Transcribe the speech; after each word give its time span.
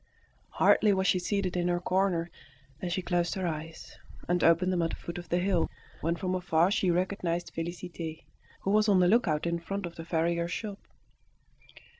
Hardly 0.53 0.93
was 0.93 1.05
she 1.05 1.19
seated 1.19 1.55
in 1.55 1.67
her 1.67 1.79
corner 1.79 2.31
than 2.79 2.89
she 2.89 3.03
closed 3.03 3.35
her 3.35 3.45
eyes, 3.45 3.99
and 4.27 4.43
opened 4.43 4.73
them 4.73 4.81
at 4.81 4.89
the 4.89 4.95
foot 4.95 5.19
of 5.19 5.29
the 5.29 5.37
hill, 5.37 5.69
when 5.99 6.15
from 6.15 6.33
afar 6.33 6.71
she 6.71 6.89
recognised 6.89 7.53
Félicité, 7.53 8.23
who 8.61 8.71
was 8.71 8.89
on 8.89 8.99
the 8.99 9.07
lookout 9.07 9.45
in 9.45 9.59
front 9.59 9.85
of 9.85 9.97
the 9.97 10.03
farrier's 10.03 10.51
shop. 10.51 10.79